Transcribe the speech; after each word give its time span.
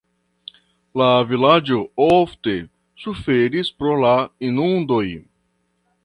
La 0.99 1.09
vilaĝo 1.31 1.81
ofte 2.05 2.55
suferis 3.03 3.69
pro 3.81 3.93
la 4.05 4.15
inundoj. 4.49 5.03